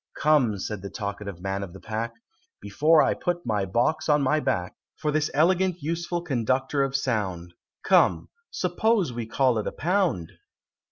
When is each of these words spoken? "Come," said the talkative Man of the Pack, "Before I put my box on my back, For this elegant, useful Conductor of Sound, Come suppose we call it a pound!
"Come," 0.19 0.57
said 0.57 0.81
the 0.81 0.89
talkative 0.89 1.41
Man 1.41 1.61
of 1.61 1.73
the 1.73 1.79
Pack, 1.79 2.15
"Before 2.59 3.03
I 3.03 3.13
put 3.13 3.45
my 3.45 3.65
box 3.65 4.09
on 4.09 4.23
my 4.23 4.39
back, 4.39 4.73
For 4.95 5.11
this 5.11 5.29
elegant, 5.31 5.79
useful 5.83 6.23
Conductor 6.23 6.81
of 6.81 6.95
Sound, 6.95 7.53
Come 7.83 8.29
suppose 8.49 9.13
we 9.13 9.27
call 9.27 9.59
it 9.59 9.67
a 9.67 9.71
pound! 9.71 10.31